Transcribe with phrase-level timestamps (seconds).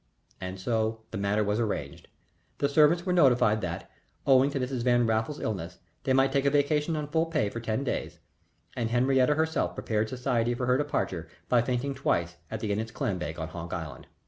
[0.41, 2.07] And so the matter was arranged.
[2.57, 3.87] The servants were notified that,
[4.25, 4.81] owing to Mrs.
[4.81, 8.17] Van Raffles's illness, they might take a vacation on full pay for ten days,
[8.75, 13.19] and Henriette herself prepared society for her departure by fainting twice at the Innit's clam
[13.19, 14.07] bake on Honk Island.